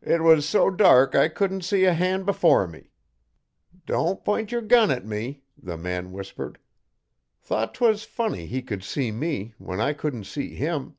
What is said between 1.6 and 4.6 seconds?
see a han' before me. "Don't p'int